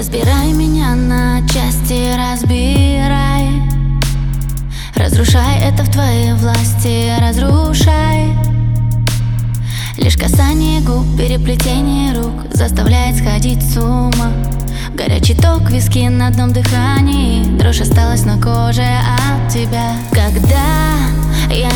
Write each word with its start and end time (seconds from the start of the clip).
Разбирай 0.00 0.54
меня 0.54 0.94
на 0.94 1.46
части, 1.46 2.14
разбирай. 2.16 3.50
Разрушай 4.96 5.58
это 5.60 5.82
в 5.84 5.90
твоей 5.90 6.32
власти, 6.32 7.12
разрушай. 7.20 8.34
Лишь 9.98 10.16
касание 10.16 10.80
губ, 10.80 11.04
переплетение 11.18 12.14
рук 12.14 12.50
Заставляет 12.50 13.18
сходить 13.18 13.62
с 13.62 13.76
ума. 13.76 14.32
Горячий 14.94 15.34
ток, 15.34 15.70
виски 15.70 16.08
на 16.08 16.28
одном 16.28 16.54
дыхании. 16.54 17.44
Дрожь 17.58 17.82
осталась 17.82 18.24
на 18.24 18.40
коже 18.40 18.80
от 18.80 19.52
тебя. 19.52 19.92
Когда 20.12 20.64
я 21.50 21.68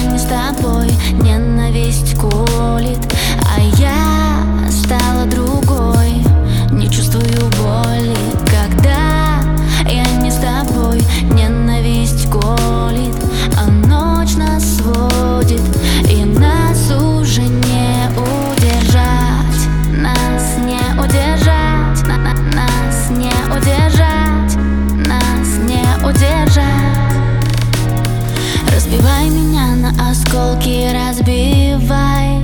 осколки, 30.35 30.91
разбивай. 30.93 32.41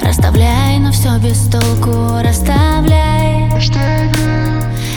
Расставляй, 0.00 0.78
но 0.78 0.92
все 0.92 1.18
без 1.18 1.46
толку, 1.48 2.22
расставляй. 2.22 3.50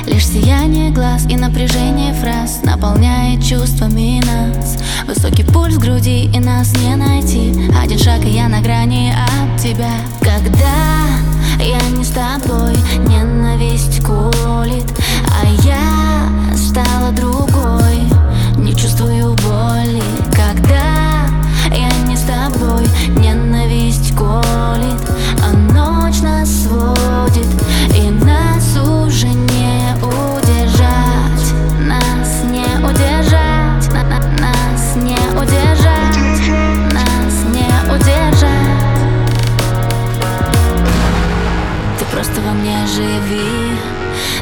Лишь 0.05 0.27
сияние 0.27 0.91
глаз 0.91 1.25
и 1.29 1.35
напряжение 1.35 2.13
фраз 2.13 2.61
Наполняет 2.63 3.43
чувствами 3.43 4.23
нас. 4.25 4.77
Высокий 5.05 5.43
пульс 5.43 5.75
в 5.75 5.79
груди 5.79 6.25
и 6.33 6.39
нас 6.39 6.73
не 6.77 6.95
найти. 6.95 7.53
Один 7.81 7.99
шаг 7.99 8.23
и 8.25 8.29
я 8.29 8.47
на 8.47 8.61
грани 8.61 9.11
от 9.11 9.61
тебя. 9.61 9.91
Когда 10.21 11.07
я 11.59 11.79
не 11.89 12.03
с 12.03 12.09
тобой, 12.09 12.76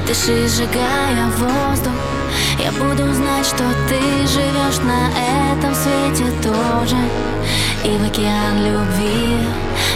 Дыши, 0.07 0.47
сжигая 0.47 1.27
воздух. 1.37 1.93
Я 2.59 2.71
буду 2.71 3.13
знать, 3.13 3.45
что 3.45 3.63
ты 3.87 3.99
живешь 4.27 4.79
на 4.83 5.09
этом 5.51 5.73
свете 5.75 6.31
тоже 6.41 6.95
И 7.83 7.97
в 7.97 8.05
океан 8.05 8.57
любви 8.57 9.37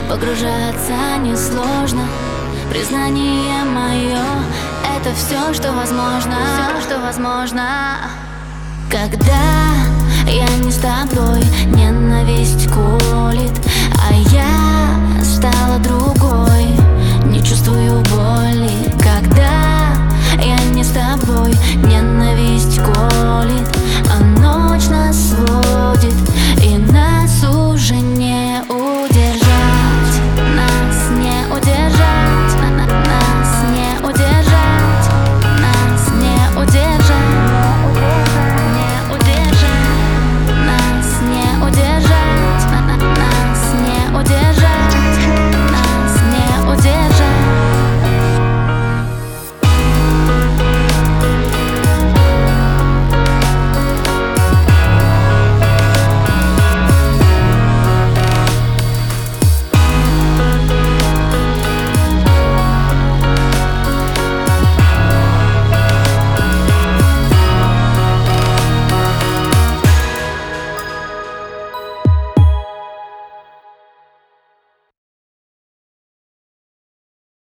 Погружаться 0.09 1.17
несложно. 1.21 2.07
Признание 2.69 3.63
мое 3.63 4.23
Это 4.97 5.13
все, 5.15 5.53
что 5.53 5.71
возможно. 5.73 6.35
Все, 6.53 6.81
что 6.87 6.99
возможно. 6.99 7.97
Когда 8.89 9.69
я 10.27 10.47
не 10.63 10.71
с 10.71 10.77
тобой 10.77 11.43
Ненависть 11.67 12.67
я 12.67 13.18